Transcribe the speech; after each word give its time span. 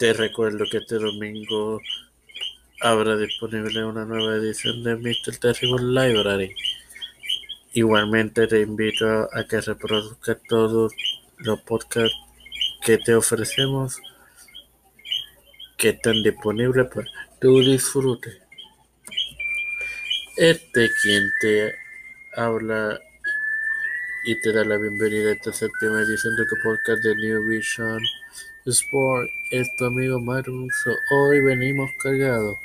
Te 0.00 0.14
recuerdo 0.14 0.64
que 0.64 0.78
este 0.78 0.94
domingo 0.94 1.78
habrá 2.80 3.18
disponible 3.18 3.84
una 3.84 4.06
nueva 4.06 4.36
edición 4.36 4.82
de 4.82 4.96
Mr. 4.96 5.36
Terrible 5.38 5.82
Library. 5.82 6.54
Igualmente 7.74 8.46
te 8.46 8.62
invito 8.62 9.28
a 9.30 9.44
que 9.46 9.60
reproduzcas 9.60 10.38
todos 10.48 10.94
los 11.36 11.60
podcasts 11.60 12.16
que 12.82 12.96
te 12.96 13.14
ofrecemos 13.14 14.00
que 15.76 15.90
están 15.90 16.22
disponibles 16.22 16.86
para 16.88 17.06
tu 17.38 17.60
disfrute. 17.60 18.40
Este 20.34 20.88
quien 21.02 21.28
te 21.42 21.74
habla 22.36 22.98
y 24.30 24.36
te 24.36 24.52
da 24.52 24.64
la 24.64 24.76
bienvenida 24.76 25.30
a 25.30 25.32
esta 25.32 25.52
séptima 25.52 26.02
edición 26.02 26.36
de 26.36 26.44
podcast 26.62 27.02
de 27.02 27.16
New 27.16 27.48
Vision 27.48 28.00
Sport. 28.64 29.28
Es 29.50 29.74
tu 29.74 29.86
amigo 29.86 30.20
Maruso. 30.20 30.94
Hoy 31.10 31.40
venimos 31.40 31.90
cargados. 32.00 32.56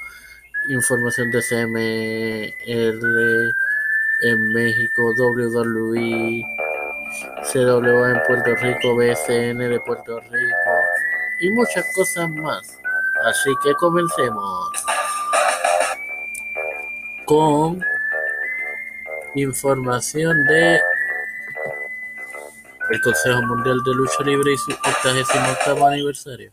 Información 0.69 1.31
de 1.31 1.41
CML 1.41 2.61
en 4.21 4.53
México, 4.53 5.11
WWE, 5.17 6.43
CWA 7.51 8.11
en 8.11 8.21
Puerto 8.27 8.55
Rico, 8.57 8.95
BSN 8.95 9.57
de 9.57 9.79
Puerto 9.79 10.19
Rico 10.19 10.69
y 11.39 11.49
muchas 11.49 11.91
cosas 11.95 12.29
más. 12.29 12.77
Así 13.25 13.49
que 13.63 13.73
comencemos 13.73 14.69
con 17.25 17.83
información 19.33 20.43
de 20.43 20.79
el 22.89 23.01
Consejo 23.01 23.41
Mundial 23.43 23.81
de 23.83 23.93
Lucha 23.93 24.23
Libre 24.23 24.53
y 24.53 24.57
su 24.57 24.71
88 24.71 25.85
aniversario. 25.87 26.51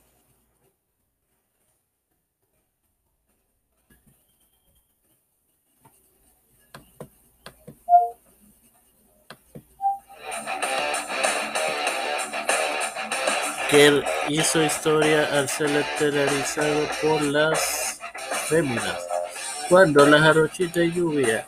que 13.70 14.04
hizo 14.28 14.62
historia 14.62 15.26
al 15.32 15.48
ser 15.48 15.70
estelarizado 15.70 16.86
por 17.00 17.22
las 17.22 17.98
féminas, 18.46 18.98
cuando 19.70 20.04
la 20.04 20.20
jarochita 20.20 20.80
lluvia 20.84 21.46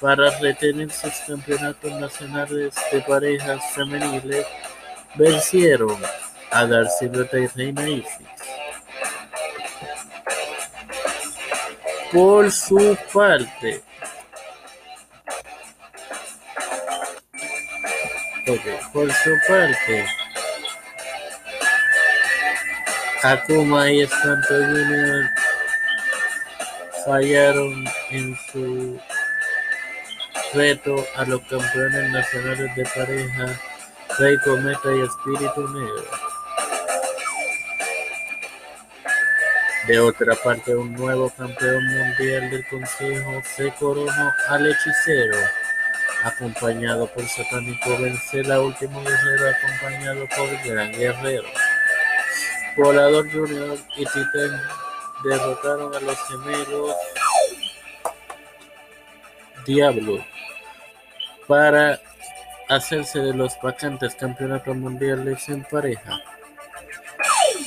para 0.00 0.30
retener 0.38 0.90
sus 0.90 1.12
campeonatos 1.26 1.92
nacionales 1.92 2.74
de 2.90 3.00
parejas 3.02 3.62
femeniles 3.74 4.46
vencieron 5.14 6.00
a 6.50 6.66
Darcy 6.66 7.08
Rota 7.08 7.38
y 7.38 7.46
Reina 7.48 7.88
Isis. 7.88 8.28
Por 12.12 12.50
su 12.50 12.98
parte, 13.12 13.82
okay, 18.42 18.78
por 18.92 19.12
su 19.12 19.30
parte, 19.46 20.06
Akuma 23.22 23.92
y 23.92 24.06
Santo 24.06 24.54
Junior 24.54 25.30
fallaron 27.04 27.84
en 28.10 28.36
su 28.50 29.00
reto 30.54 30.96
a 31.16 31.24
los 31.24 31.40
campeones 31.42 32.10
nacionales 32.10 32.74
de 32.74 32.84
pareja 32.84 33.60
Rey 34.18 34.36
Cometa 34.44 34.94
y 34.94 35.00
Espíritu 35.02 35.68
Negro. 35.68 36.04
De 39.86 39.98
otra 40.00 40.34
parte, 40.36 40.74
un 40.74 40.92
nuevo 40.92 41.30
campeón 41.30 41.84
mundial 41.86 42.50
del 42.50 42.66
Consejo 42.68 43.42
se 43.56 43.72
coronó 43.74 44.32
al 44.48 44.66
hechicero, 44.66 45.38
acompañado 46.24 47.06
por 47.06 47.26
Satánico 47.26 47.98
Vence, 47.98 48.42
la 48.44 48.60
última 48.60 49.00
guerrero 49.00 49.56
acompañado 49.56 50.26
por 50.36 50.68
Gran 50.68 50.92
Guerrero. 50.92 51.48
Volador 52.76 53.30
Junior 53.32 53.78
y 53.96 54.04
Titan 54.04 54.62
derrotaron 55.24 55.94
a 55.94 56.00
los 56.00 56.18
gemelos 56.28 56.94
Diablo 59.66 60.24
para 61.50 61.98
hacerse 62.68 63.18
de 63.18 63.34
los 63.34 63.60
vacantes 63.60 64.14
campeonatos 64.14 64.76
mundiales 64.76 65.48
en 65.48 65.64
pareja. 65.64 66.20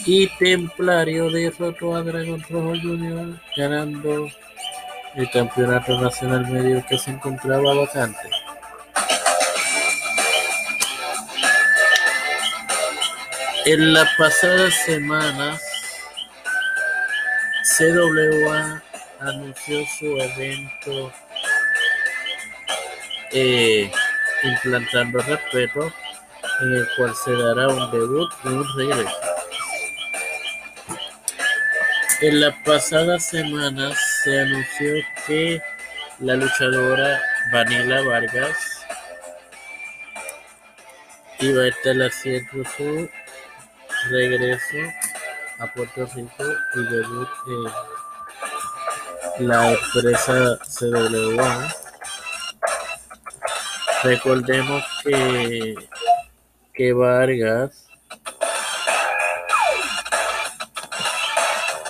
Y 0.05 0.27
Templario 0.37 1.29
derrotó 1.29 1.97
a 1.97 2.01
Dragon 2.01 2.41
Rojo 2.49 2.73
Junior 2.81 3.37
ganando 3.57 4.29
el 5.15 5.29
campeonato 5.31 5.99
nacional 5.99 6.47
medio 6.47 6.81
que 6.87 6.97
se 6.97 7.11
encontraba 7.11 7.75
vacante. 7.75 8.29
En 13.65 13.93
las 13.93 14.07
pasadas 14.17 14.73
semanas, 14.85 15.61
CWA 17.77 18.81
anunció 19.19 19.85
su 19.99 20.05
evento 20.05 21.11
eh, 23.33 23.91
implantando 24.43 25.19
respeto, 25.19 25.91
en 26.61 26.73
el 26.73 26.87
cual 26.95 27.13
se 27.15 27.31
dará 27.31 27.67
un 27.67 27.91
debut 27.91 28.31
y 28.43 28.47
un 28.47 28.77
regreso. 28.77 29.17
En 32.21 32.39
las 32.39 32.55
pasadas 32.63 33.25
semanas 33.25 33.97
se 34.23 34.39
anunció 34.39 34.93
que 35.27 35.61
la 36.19 36.35
luchadora 36.35 37.21
Vanilla 37.51 38.01
Vargas 38.03 38.57
iba 41.39 41.63
a 41.63 41.67
estar 41.67 41.95
haciendo 41.97 42.63
su 42.77 43.09
regreso 44.09 44.77
a 45.59 45.67
Puerto 45.67 46.05
Rico 46.15 46.43
y 46.75 46.83
debut 46.93 47.27
en 49.39 49.47
la 49.47 49.71
empresa 49.71 50.57
CWA. 50.79 51.82
Recordemos 54.03 54.83
que, 55.01 55.75
que 56.73 56.91
Vargas 56.91 57.87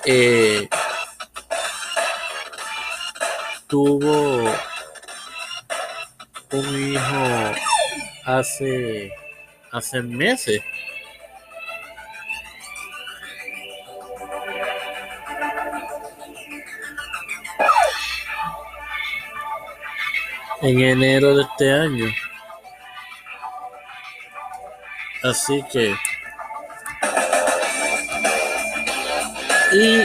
eh, 0.06 0.70
tuvo 3.68 4.44
un 6.52 6.92
hijo 6.94 7.56
hace, 8.26 9.12
hace 9.72 10.02
meses. 10.04 10.62
En 20.64 20.80
enero 20.80 21.36
de 21.36 21.44
este 21.44 21.72
año. 21.72 22.06
Así 25.24 25.64
que... 25.72 25.94
Y 29.74 30.04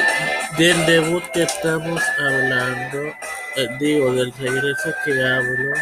del 0.57 0.87
debut 0.87 1.23
que 1.33 1.43
estamos 1.43 2.03
hablando, 2.19 2.99
eh, 3.57 3.69
digo, 3.79 4.13
del 4.13 4.33
regreso 4.33 4.95
que 5.05 5.13
hablo, 5.13 5.75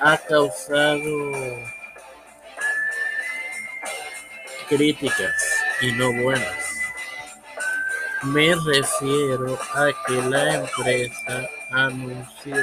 ha 0.00 0.16
causado 0.16 1.00
críticas 4.68 5.34
y 5.82 5.92
no 5.92 6.12
buenas. 6.22 6.56
Me 8.22 8.54
refiero 8.66 9.58
a 9.74 9.90
que 10.06 10.22
la 10.22 10.54
empresa 10.54 11.48
anunció 11.70 12.56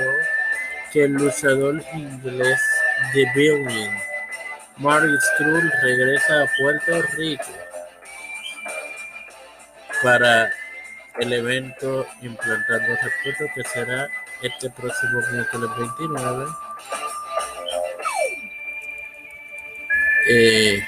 que 0.92 1.04
el 1.04 1.13
luchador 1.13 1.84
inglés 1.94 2.62
de 3.13 3.25
Billing, 3.36 3.92
Mark 4.78 5.07
Skrull, 5.22 5.72
regresa 5.81 6.44
a 6.44 6.48
Puerto 6.60 7.01
Rico 7.18 7.51
para 10.04 10.50
el 11.19 11.34
evento 11.34 12.06
Implantando 12.22 12.95
Respeto 13.04 13.45
que 13.56 13.63
será 13.63 14.07
este 14.42 14.69
próximo 14.69 15.22
miércoles 15.31 15.69
29. 15.78 16.45
Eh, 20.30 20.83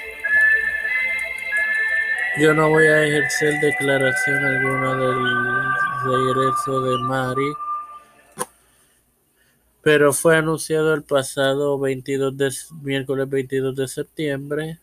yo 2.37 2.53
no 2.53 2.69
voy 2.69 2.85
a 2.87 3.03
ejercer 3.05 3.59
declaración 3.59 4.45
alguna 4.45 4.95
del 4.95 5.25
regreso 6.05 6.81
de 6.81 6.97
Mari 6.99 7.53
pero 9.89 10.13
fue 10.13 10.37
anunciado 10.37 10.93
el 10.93 11.01
pasado 11.01 11.79
22 11.79 12.37
de, 12.37 12.53
miércoles 12.83 13.27
22 13.27 13.75
de 13.75 13.87
septiembre 13.87 14.77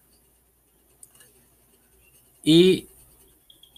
y 2.43 2.89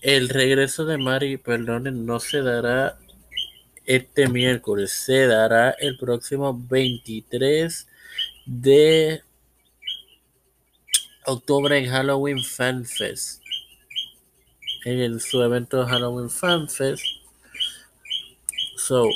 el 0.01 0.31
regreso 0.31 0.87
de 0.87 0.97
Mari, 0.97 1.37
perdonen, 1.37 2.07
no 2.07 2.19
se 2.19 2.41
dará 2.41 2.99
este 3.85 4.27
miércoles, 4.29 4.91
se 4.91 5.27
dará 5.27 5.73
el 5.73 5.99
próximo 5.99 6.59
23 6.67 7.87
de 8.47 9.23
octubre 11.27 11.77
en 11.77 11.91
Halloween 11.91 12.43
Fan 12.43 12.87
Fest. 12.87 13.43
En 14.87 15.21
su 15.21 15.43
evento 15.43 15.85
Halloween 15.87 16.31
Fan 16.31 16.71
Fest. 16.71 17.05
So, 18.79 19.07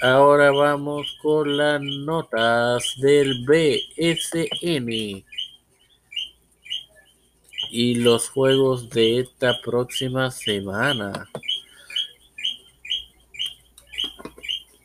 ahora 0.00 0.50
vamos 0.50 1.16
con 1.22 1.56
las 1.56 1.80
notas 1.80 2.94
del 2.98 3.44
BSN 3.46 5.24
y 7.70 7.94
los 7.96 8.28
juegos 8.28 8.90
de 8.90 9.20
esta 9.20 9.60
próxima 9.62 10.30
semana. 10.30 11.28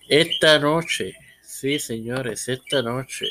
Esta 0.08 0.60
noche, 0.60 1.14
sí 1.42 1.80
señores, 1.80 2.48
esta 2.50 2.82
noche, 2.82 3.28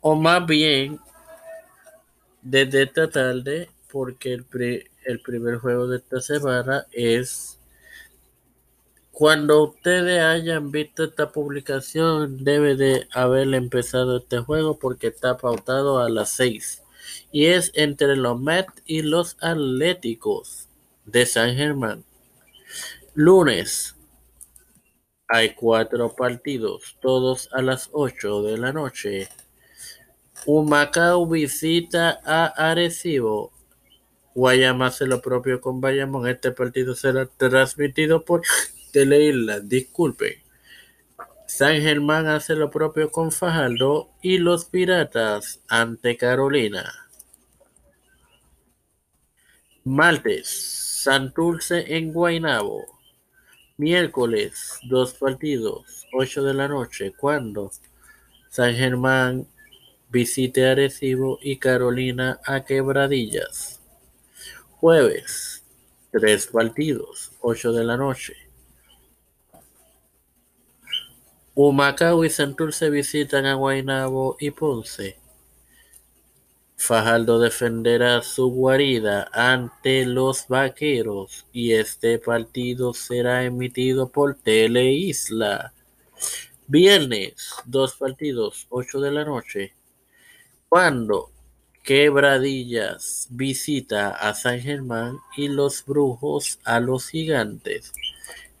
o 0.00 0.14
más 0.14 0.44
bien 0.46 0.98
desde 2.42 2.82
esta 2.82 3.08
tarde, 3.08 3.70
porque 3.90 4.32
el, 4.34 4.46
el 5.04 5.20
primer 5.20 5.56
juego 5.56 5.86
de 5.86 5.98
esta 5.98 6.20
semana 6.20 6.86
es 6.90 7.58
cuando 9.22 9.62
ustedes 9.62 10.20
hayan 10.20 10.72
visto 10.72 11.04
esta 11.04 11.30
publicación, 11.30 12.42
debe 12.42 12.74
de 12.74 13.06
haber 13.12 13.54
empezado 13.54 14.16
este 14.16 14.40
juego 14.40 14.80
porque 14.80 15.06
está 15.06 15.36
pautado 15.36 16.00
a 16.00 16.10
las 16.10 16.30
6 16.30 16.82
y 17.30 17.46
es 17.46 17.70
entre 17.76 18.16
los 18.16 18.40
Mets 18.40 18.82
y 18.84 19.02
los 19.02 19.36
Atléticos 19.40 20.68
de 21.04 21.24
San 21.24 21.54
Germán. 21.54 22.04
Lunes 23.14 23.94
hay 25.28 25.54
cuatro 25.54 26.16
partidos, 26.16 26.96
todos 27.00 27.48
a 27.52 27.62
las 27.62 27.90
8 27.92 28.42
de 28.42 28.58
la 28.58 28.72
noche. 28.72 29.28
Humacao 30.46 31.28
visita 31.28 32.18
a 32.24 32.46
Arecibo. 32.46 33.52
Guayama 34.34 34.86
hace 34.86 35.06
lo 35.06 35.22
propio 35.22 35.60
con 35.60 35.80
Bayamón. 35.80 36.26
Este 36.26 36.50
partido 36.50 36.96
será 36.96 37.26
transmitido 37.26 38.24
por 38.24 38.42
Teleisla. 38.92 39.60
Disculpen. 39.60 40.34
San 41.46 41.80
Germán 41.80 42.28
hace 42.28 42.54
lo 42.54 42.70
propio 42.70 43.10
con 43.10 43.32
Fajardo 43.32 44.10
y 44.22 44.38
los 44.38 44.64
Piratas 44.64 45.60
ante 45.68 46.16
Carolina. 46.16 46.90
Martes, 49.84 50.48
Santurce 51.02 51.96
en 51.96 52.12
Guaynabo. 52.12 53.00
Miércoles, 53.76 54.78
dos 54.84 55.14
partidos, 55.14 56.06
8 56.12 56.44
de 56.44 56.54
la 56.54 56.68
noche, 56.68 57.12
cuando 57.16 57.72
San 58.48 58.74
Germán 58.74 59.48
visite 60.08 60.66
Arecibo 60.68 61.38
y 61.42 61.56
Carolina 61.56 62.38
a 62.44 62.64
Quebradillas. 62.64 63.80
Jueves, 64.78 65.64
tres 66.12 66.46
partidos, 66.46 67.32
8 67.40 67.72
de 67.72 67.84
la 67.84 67.96
noche. 67.96 68.41
Humacao 71.54 72.24
y 72.24 72.30
Santurce 72.30 72.88
visitan 72.88 73.44
a 73.44 73.54
Guaynabo 73.54 74.36
y 74.40 74.52
Ponce. 74.52 75.18
Fajardo 76.76 77.38
defenderá 77.38 78.22
su 78.22 78.50
guarida 78.50 79.28
ante 79.32 80.06
los 80.06 80.48
vaqueros 80.48 81.46
y 81.52 81.74
este 81.74 82.18
partido 82.18 82.94
será 82.94 83.44
emitido 83.44 84.08
por 84.08 84.34
Teleisla. 84.34 85.74
Viernes, 86.66 87.50
dos 87.66 87.96
partidos, 87.96 88.66
8 88.70 89.00
de 89.00 89.10
la 89.10 89.24
noche. 89.24 89.74
Cuando 90.70 91.32
Quebradillas 91.84 93.26
visita 93.30 94.10
a 94.10 94.34
San 94.34 94.60
Germán 94.60 95.18
y 95.36 95.48
los 95.48 95.84
brujos 95.84 96.60
a 96.64 96.80
los 96.80 97.08
gigantes. 97.08 97.92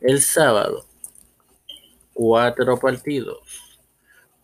El 0.00 0.20
sábado, 0.20 0.86
cuatro 2.12 2.78
partidos 2.78 3.72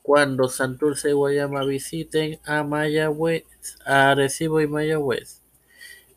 cuando 0.08 0.48
Santurce 0.48 1.10
y 1.10 1.12
Guayama 1.12 1.66
visiten 1.66 2.40
a 2.46 2.62
Mayagüez, 2.62 3.44
a 3.84 4.12
Arecibo 4.12 4.58
y 4.62 4.66
Mayagüez, 4.66 5.42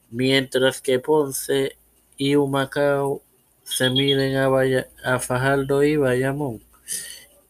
mientras 0.09 0.79
que 0.79 0.99
Ponce 0.99 1.75
y 2.15 2.37
Humacao 2.37 3.21
se 3.65 3.89
miden 3.89 4.37
a, 4.37 4.47
a 5.03 5.19
Fajardo 5.19 5.83
y 5.83 5.97
Bayamón. 5.97 6.63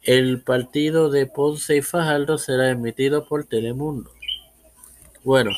El 0.01 0.41
partido 0.41 1.11
de 1.11 1.27
Ponce 1.27 1.77
y 1.77 1.83
Fajardo 1.83 2.39
será 2.39 2.71
emitido 2.71 3.27
por 3.27 3.43
Telemundo. 3.43 4.11
Bueno, 5.23 5.51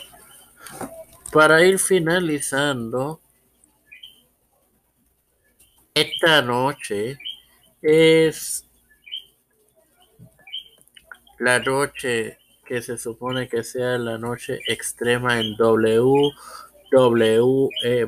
para 1.32 1.64
ir 1.64 1.80
finalizando, 1.80 3.22
esta 5.94 6.42
noche 6.42 7.18
es 7.84 8.66
la 11.38 11.60
noche 11.60 12.40
que 12.66 12.82
se 12.82 12.98
supone 12.98 13.50
que 13.50 13.64
sea 13.64 13.98
la 13.98 14.18
noche 14.18 14.60
extrema 14.68 15.40
en 15.40 15.56
WWE, 15.60 16.32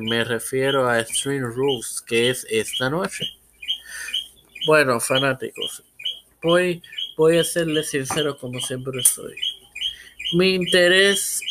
me 0.00 0.24
refiero 0.24 0.88
a 0.88 1.04
Stream 1.04 1.44
Rules, 1.44 2.02
que 2.06 2.30
es 2.30 2.46
esta 2.48 2.88
noche. 2.88 3.26
Bueno, 4.66 4.98
fanáticos, 4.98 5.84
voy, 6.42 6.82
voy 7.16 7.36
a 7.38 7.44
serles 7.44 7.90
sincero 7.90 8.38
como 8.38 8.58
siempre 8.60 9.02
soy. 9.02 9.36
Mi 10.34 10.54
interés 10.54 11.42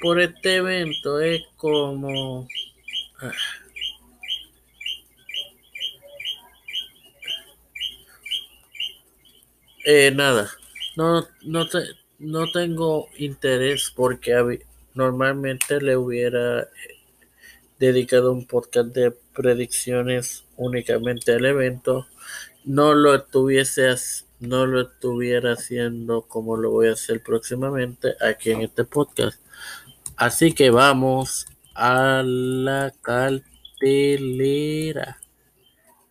por 0.00 0.20
este 0.20 0.56
evento 0.56 1.20
es 1.20 1.42
como... 1.56 2.48
Ah, 3.20 3.30
Eh, 9.88 10.10
nada, 10.10 10.50
no, 10.96 11.24
no, 11.44 11.68
te, 11.68 11.78
no 12.18 12.50
tengo 12.50 13.06
interés 13.18 13.92
porque 13.94 14.66
normalmente 14.94 15.80
le 15.80 15.96
hubiera 15.96 16.62
eh, 16.62 16.66
dedicado 17.78 18.32
un 18.32 18.48
podcast 18.48 18.88
de 18.88 19.12
predicciones 19.32 20.44
únicamente 20.56 21.34
al 21.34 21.44
evento. 21.44 22.08
No 22.64 22.94
lo 22.94 23.14
estuviese, 23.14 23.94
no 24.40 24.66
lo 24.66 24.80
estuviera 24.80 25.52
haciendo 25.52 26.22
como 26.22 26.56
lo 26.56 26.72
voy 26.72 26.88
a 26.88 26.94
hacer 26.94 27.22
próximamente 27.22 28.16
aquí 28.20 28.50
en 28.50 28.62
este 28.62 28.82
podcast. 28.82 29.40
Así 30.16 30.52
que 30.52 30.70
vamos 30.70 31.46
a 31.76 32.24
la 32.24 32.92
cartelera 33.02 33.40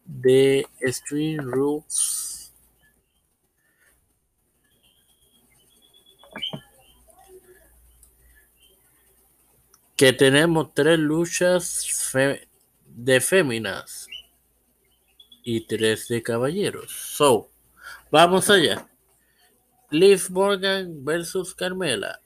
de 0.06 0.66
Stream 0.82 1.44
Rules 1.52 2.35
que 9.96 10.12
tenemos 10.12 10.74
tres 10.74 11.00
luchas 11.00 12.12
de 12.86 13.22
féminas 13.22 14.08
y 15.44 15.66
tres 15.68 16.08
de 16.10 16.22
caballeros. 16.22 16.92
So, 16.92 17.50
vamos 18.12 18.50
allá. 18.50 18.90
Liv 19.92 20.30
Morgan 20.32 21.06
versus 21.06 21.56
Carmela. 21.56 22.20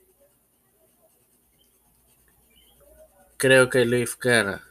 Creo 3.38 3.70
que 3.70 3.86
Liv 3.86 4.10
gana. 4.20 4.64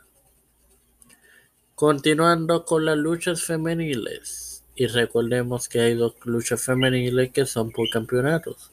Continuando 1.74 2.64
con 2.64 2.84
las 2.84 2.96
luchas 2.96 3.44
femeniles. 3.44 4.64
Y 4.74 4.86
recordemos 4.88 5.68
que 5.68 5.80
hay 5.80 5.94
dos 5.94 6.14
luchas 6.24 6.62
femeniles 6.62 7.30
que 7.30 7.46
son 7.46 7.70
por 7.70 7.88
campeonatos. 7.90 8.72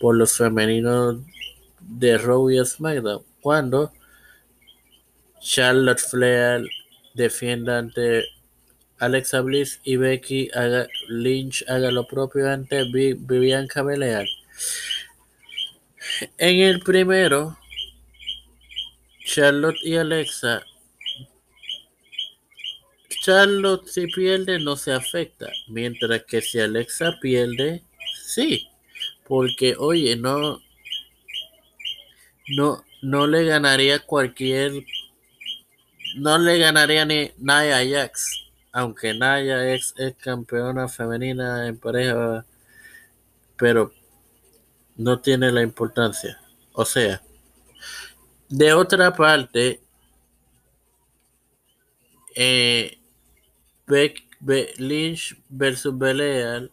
Por 0.00 0.16
los 0.16 0.36
femeninos 0.36 1.18
de 1.80 2.18
Raw 2.18 2.50
y 2.50 2.64
SmackDown 2.64 3.35
cuando 3.46 3.92
Charlotte 5.40 6.00
Flair 6.00 6.66
defienda 7.14 7.78
ante 7.78 8.24
Alexa 8.98 9.40
Bliss 9.40 9.80
y 9.84 9.94
Becky 9.94 10.50
Lynch 11.06 11.64
haga 11.68 11.92
lo 11.92 12.08
propio 12.08 12.50
ante 12.50 12.82
Bianca 12.90 13.84
Belair. 13.84 14.26
En 16.38 16.56
el 16.56 16.80
primero, 16.80 17.56
Charlotte 19.24 19.78
y 19.84 19.94
Alexa. 19.94 20.64
Charlotte 23.22 23.86
si 23.86 24.08
pierde 24.08 24.58
no 24.58 24.74
se 24.74 24.92
afecta, 24.92 25.52
mientras 25.68 26.24
que 26.24 26.40
si 26.40 26.58
Alexa 26.58 27.16
pierde, 27.22 27.84
sí. 28.24 28.66
Porque, 29.24 29.76
oye, 29.78 30.16
no, 30.16 30.60
no, 32.48 32.85
no 33.02 33.26
le 33.26 33.44
ganaría 33.44 33.98
cualquier, 34.00 34.72
no 36.16 36.38
le 36.38 36.58
ganaría 36.58 37.04
ni 37.04 37.30
Nia 37.38 37.80
Jax, 37.88 38.48
aunque 38.72 39.12
Nia 39.12 39.42
Jax 39.44 39.94
es 39.96 40.14
campeona 40.16 40.88
femenina 40.88 41.66
en 41.66 41.78
pareja, 41.78 42.44
pero 43.56 43.92
no 44.96 45.20
tiene 45.20 45.52
la 45.52 45.62
importancia. 45.62 46.40
O 46.72 46.84
sea, 46.84 47.22
de 48.48 48.72
otra 48.72 49.14
parte, 49.14 49.80
eh, 52.34 52.98
Beck, 53.86 54.22
Be- 54.40 54.74
Lynch 54.78 55.36
versus 55.48 55.96
Beleal, 55.96 56.70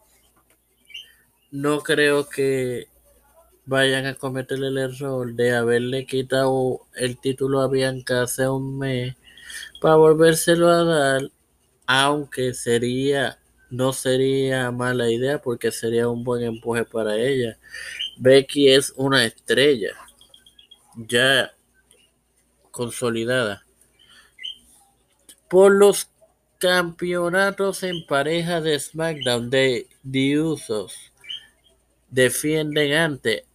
no 1.51 1.81
creo 1.81 2.27
que 2.27 2.87
vayan 3.65 4.05
a 4.05 4.15
cometer 4.15 4.57
el 4.57 4.77
error 4.77 5.33
de 5.33 5.55
haberle 5.55 6.05
quitado 6.05 6.81
el 6.95 7.17
título 7.17 7.61
a 7.61 7.69
Bianca 7.69 8.23
hace 8.23 8.47
un 8.47 8.77
mes 8.77 9.15
para 9.81 9.95
volvérselo 9.95 10.69
a 10.69 10.83
dar, 10.83 11.31
aunque 11.85 12.53
sería, 12.53 13.39
no 13.69 13.93
sería 13.93 14.71
mala 14.71 15.09
idea 15.09 15.41
porque 15.41 15.71
sería 15.71 16.09
un 16.09 16.23
buen 16.23 16.43
empuje 16.43 16.85
para 16.85 17.15
ella. 17.17 17.57
Becky 18.17 18.69
es 18.69 18.93
una 18.95 19.25
estrella 19.25 19.91
ya 20.95 21.51
consolidada. 22.71 23.65
Por 25.49 25.73
los 25.73 26.09
campeonatos 26.57 27.83
en 27.83 28.05
pareja 28.05 28.61
de 28.61 28.79
SmackDown 28.79 29.49
de 29.49 29.87
The 30.09 30.39
Usos 30.39 31.11
defienden 32.09 32.93
ante 32.93 33.45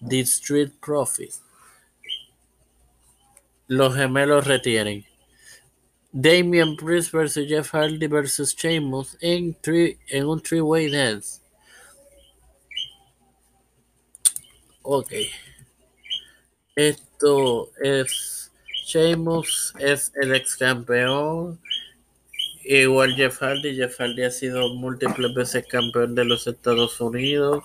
The 0.00 0.20
Street 0.20 0.72
Profits. 0.80 1.42
Los 3.66 3.94
gemelos 3.94 4.46
retienen. 4.46 5.04
Damian 6.12 6.76
Priest 6.76 7.12
versus 7.12 7.46
Jeff 7.46 7.70
Hardy 7.70 8.06
versus 8.06 8.54
Sheamus 8.54 9.16
en, 9.20 9.54
three, 9.60 9.98
en 10.08 10.26
un 10.26 10.40
three-way 10.40 10.90
dance. 10.90 11.40
Ok. 14.82 15.12
Esto 16.74 17.70
es. 17.82 18.50
Sheamus 18.86 19.74
es 19.78 20.10
el 20.22 20.34
ex 20.34 20.56
campeón. 20.56 21.60
Igual 22.64 23.14
Jeff 23.14 23.38
Hardy. 23.38 23.76
Jeff 23.76 23.98
Hardy 23.98 24.22
ha 24.22 24.30
sido 24.30 24.74
múltiples 24.74 25.34
veces 25.34 25.66
campeón 25.66 26.14
de 26.14 26.24
los 26.24 26.46
Estados 26.46 26.98
Unidos. 27.02 27.64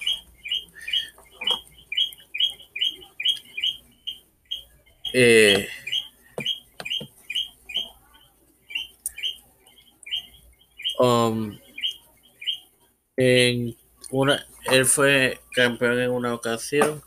Eh, 5.13 5.67
um, 10.99 11.57
en 13.15 13.75
una, 14.09 14.45
él 14.71 14.85
fue 14.85 15.39
campeón 15.53 15.99
en 15.99 16.11
una 16.11 16.33
ocasión. 16.33 17.03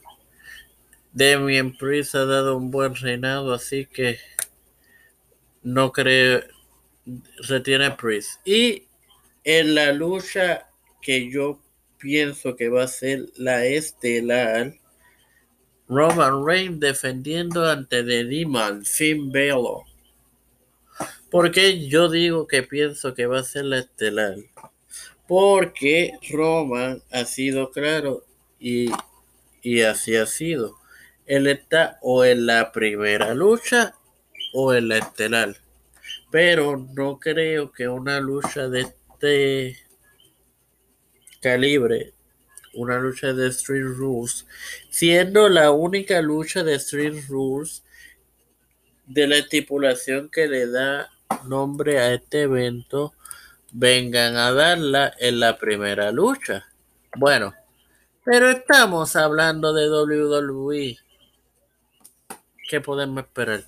Damian 1.13 1.77
Priest 1.77 2.15
ha 2.15 2.25
dado 2.25 2.57
un 2.57 2.71
buen 2.71 2.95
reinado, 2.95 3.53
así 3.53 3.87
que 3.87 4.19
no 5.63 5.91
creo 5.91 6.43
retiene 7.49 7.91
Priest. 7.93 8.41
Y 8.45 8.87
en 9.45 9.75
la 9.75 9.93
lucha 9.93 10.69
que 11.01 11.31
yo 11.31 11.61
pienso 11.99 12.55
que 12.55 12.69
va 12.69 12.85
a 12.85 12.89
ser 12.89 13.27
la 13.37 13.65
estelar, 13.65 14.75
Roman 15.89 16.45
Reigns 16.45 16.81
defendiendo 16.81 17.65
ante 17.69 18.03
The 18.03 18.25
Demon, 18.25 18.85
Finn 18.85 19.31
Balor. 19.31 19.85
Porque 21.31 21.87
yo 21.89 22.09
digo 22.09 22.47
que 22.47 22.63
pienso 22.63 23.15
que 23.15 23.27
va 23.27 23.41
a 23.41 23.45
ser 23.45 23.67
la 23.67 23.79
estelar? 23.79 24.37
Porque 25.29 26.13
Roman 26.31 27.03
ha 27.11 27.25
sido 27.25 27.71
claro 27.71 28.25
y, 28.59 28.91
y 29.63 29.83
así 29.83 30.17
ha 30.17 30.27
sido. 30.27 30.77
Él 31.27 31.47
está 31.49 31.99
o 32.03 32.25
en 32.25 32.47
la 32.47 32.73
primera 32.73 33.35
lucha 33.35 33.95
o 34.53 34.73
en 34.73 34.89
la 34.89 34.99
estelar. 34.99 35.57
Pero 36.31 36.77
no 36.77 37.19
creo 37.19 37.73
que 37.73 37.89
una 37.89 38.21
lucha 38.21 38.69
de 38.69 38.83
este 38.83 39.77
calibre, 41.41 42.13
una 42.77 42.99
lucha 42.99 43.33
de 43.33 43.49
Street 43.49 43.97
Rules, 43.97 44.47
siendo 44.91 45.49
la 45.49 45.71
única 45.71 46.21
lucha 46.23 46.63
de 46.63 46.75
Street 46.77 47.25
Rules 47.29 47.83
de 49.07 49.27
la 49.27 49.39
estipulación 49.39 50.29
que 50.31 50.47
le 50.47 50.67
da 50.67 51.11
nombre 51.45 51.99
a 51.99 52.15
este 52.15 52.43
evento, 52.43 53.15
vengan 53.73 54.37
a 54.37 54.53
darla 54.53 55.15
en 55.19 55.41
la 55.41 55.59
primera 55.59 56.11
lucha. 56.13 56.67
Bueno, 57.17 57.55
pero 58.25 58.51
estamos 58.51 59.17
hablando 59.17 59.73
de 59.73 59.89
WWE. 59.89 60.99
¿Qué 62.69 62.81
podemos 62.81 63.25
esperar? 63.25 63.65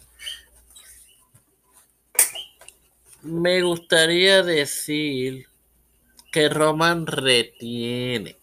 Me 3.22 3.62
gustaría 3.62 4.42
decir 4.42 5.46
que 6.32 6.48
Roman 6.48 7.06
retiene. 7.06 8.36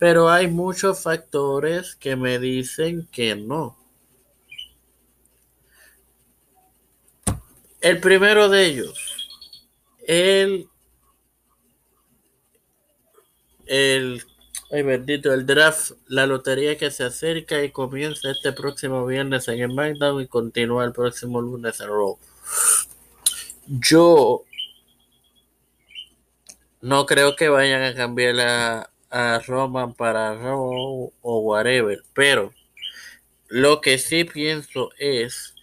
Pero 0.00 0.30
hay 0.30 0.48
muchos 0.48 1.02
factores 1.02 1.94
que 1.94 2.16
me 2.16 2.38
dicen 2.38 3.06
que 3.12 3.36
no. 3.36 3.76
El 7.82 8.00
primero 8.00 8.48
de 8.48 8.64
ellos, 8.64 8.98
el, 10.06 10.70
el, 13.66 14.24
ay 14.70 14.82
bendito, 14.82 15.34
el 15.34 15.44
draft, 15.44 15.92
la 16.08 16.26
lotería 16.26 16.78
que 16.78 16.90
se 16.90 17.04
acerca 17.04 17.62
y 17.62 17.70
comienza 17.70 18.30
este 18.30 18.52
próximo 18.52 19.04
viernes 19.04 19.48
en 19.48 19.70
SmackDown 19.70 20.22
y 20.22 20.28
continúa 20.28 20.86
el 20.86 20.92
próximo 20.92 21.42
lunes 21.42 21.78
en 21.78 21.88
Raw. 21.88 22.18
Yo 23.66 24.44
no 26.80 27.04
creo 27.04 27.36
que 27.36 27.50
vayan 27.50 27.82
a 27.82 27.94
cambiar 27.94 28.40
a, 28.40 28.90
a 29.10 29.40
Roman 29.46 29.94
para 29.94 30.34
Raw 30.34 31.12
o 31.20 31.40
whatever, 31.40 32.00
pero 32.14 32.52
lo 33.48 33.80
que 33.80 33.98
sí 33.98 34.24
pienso 34.24 34.90
es 34.98 35.54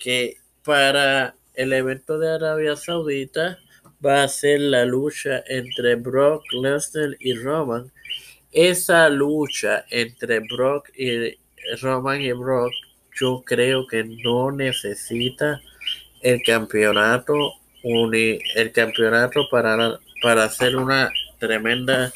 que 0.00 0.38
para 0.64 1.34
el 1.54 1.72
evento 1.72 2.18
de 2.18 2.30
Arabia 2.30 2.76
Saudita 2.76 3.58
va 4.04 4.22
a 4.22 4.28
ser 4.28 4.60
la 4.60 4.84
lucha 4.84 5.42
entre 5.46 5.94
Brock 5.96 6.42
Lesnar 6.52 7.16
y 7.20 7.34
Roman. 7.34 7.92
Esa 8.52 9.08
lucha 9.08 9.84
entre 9.90 10.40
Brock 10.40 10.90
y 10.96 11.38
Roman 11.80 12.20
y 12.20 12.32
Brock, 12.32 12.72
yo 13.14 13.42
creo 13.44 13.86
que 13.86 14.04
no 14.04 14.50
necesita 14.50 15.60
el 16.22 16.42
campeonato 16.42 17.34
uni, 17.82 18.38
el 18.56 18.72
campeonato 18.72 19.48
para, 19.50 19.98
para 20.22 20.44
hacer 20.44 20.76
una 20.76 21.10
tremenda 21.38 22.10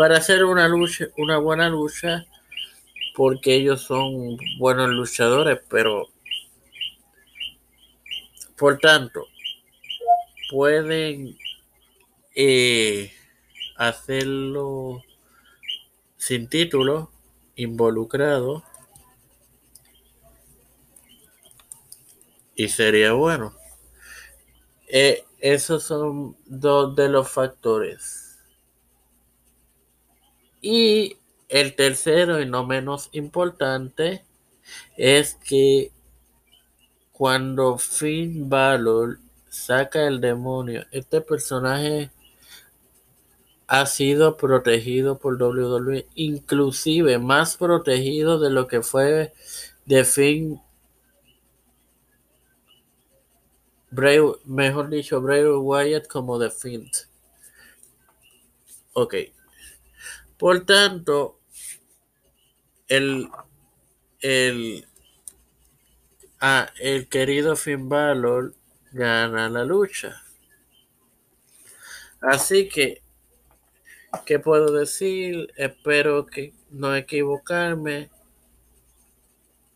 para 0.00 0.16
hacer 0.16 0.44
una 0.46 0.66
lucha, 0.66 1.08
una 1.18 1.36
buena 1.36 1.68
lucha 1.68 2.24
porque 3.14 3.56
ellos 3.56 3.82
son 3.82 4.38
buenos 4.58 4.88
luchadores, 4.88 5.60
pero 5.68 6.08
por 8.56 8.78
tanto, 8.78 9.26
pueden 10.50 11.36
eh, 12.34 13.12
hacerlo 13.76 15.02
sin 16.16 16.48
título, 16.48 17.12
involucrado, 17.56 18.64
y 22.54 22.68
sería 22.68 23.12
bueno. 23.12 23.54
Eh, 24.88 25.26
esos 25.40 25.82
son 25.82 26.38
dos 26.46 26.96
de 26.96 27.10
los 27.10 27.30
factores. 27.30 28.29
Y 30.60 31.16
el 31.48 31.74
tercero 31.74 32.40
y 32.40 32.46
no 32.46 32.66
menos 32.66 33.08
importante 33.12 34.24
es 34.96 35.34
que 35.34 35.90
cuando 37.12 37.78
Finn 37.78 38.48
Balor 38.48 39.18
saca 39.48 40.06
el 40.06 40.20
demonio, 40.20 40.84
este 40.90 41.20
personaje 41.20 42.10
ha 43.66 43.86
sido 43.86 44.36
protegido 44.36 45.18
por 45.18 45.40
WWE, 45.40 46.06
inclusive 46.14 47.18
más 47.18 47.56
protegido 47.56 48.38
de 48.40 48.50
lo 48.50 48.66
que 48.66 48.82
fue 48.82 49.32
de 49.86 50.04
Finn, 50.04 50.60
Bray, 53.92 54.20
mejor 54.44 54.88
dicho, 54.88 55.20
Bray 55.20 55.44
Wyatt 55.44 56.06
como 56.06 56.38
de 56.38 56.50
Finn. 56.50 56.88
Ok. 58.92 59.14
Por 60.40 60.64
tanto, 60.64 61.38
el, 62.88 63.28
el 64.20 64.86
a 66.40 66.70
el 66.80 67.10
querido 67.10 67.56
Finn 67.56 67.90
Balor 67.90 68.54
gana 68.90 69.50
la 69.50 69.64
lucha. 69.64 70.22
Así 72.22 72.70
que, 72.70 73.02
¿qué 74.24 74.38
puedo 74.38 74.72
decir? 74.72 75.52
Espero 75.56 76.24
que 76.24 76.54
no 76.70 76.96
equivocarme. 76.96 78.08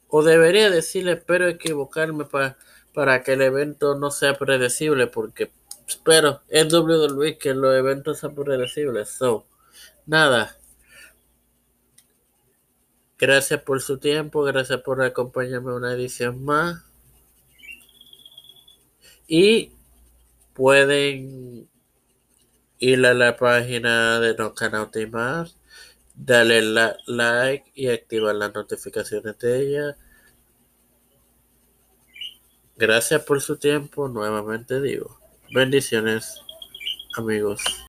O 0.08 0.22
debería 0.22 0.70
decirle, 0.70 1.12
espero 1.12 1.46
equivocarme 1.46 2.24
para, 2.24 2.56
para 2.94 3.22
que 3.22 3.34
el 3.34 3.42
evento 3.42 3.96
no 3.96 4.10
sea 4.10 4.38
predecible, 4.38 5.08
porque 5.08 5.50
espero, 5.86 6.40
es 6.48 6.72
WWE 6.72 7.36
que 7.36 7.52
los 7.52 7.74
eventos 7.74 8.20
sean 8.20 8.34
predecibles. 8.34 9.10
So, 9.10 9.46
nada. 10.06 10.56
Gracias 13.18 13.62
por 13.62 13.80
su 13.80 13.98
tiempo, 13.98 14.42
gracias 14.42 14.80
por 14.82 15.02
acompañarme 15.02 15.72
una 15.72 15.94
edición 15.94 16.44
más. 16.44 16.82
Y 19.26 19.72
pueden 20.52 21.68
ir 22.78 23.06
a 23.06 23.14
la 23.14 23.36
página 23.36 24.20
de 24.20 24.34
No 24.34 24.54
Canal 24.54 24.90
Más, 25.10 25.56
darle 26.14 26.60
la, 26.62 26.96
like 27.06 27.70
y 27.74 27.88
activar 27.88 28.34
las 28.34 28.52
notificaciones 28.52 29.38
de 29.38 29.60
ella. 29.60 29.96
Gracias 32.76 33.22
por 33.22 33.40
su 33.40 33.56
tiempo, 33.56 34.08
nuevamente 34.08 34.80
digo. 34.80 35.18
Bendiciones, 35.54 36.40
amigos. 37.16 37.62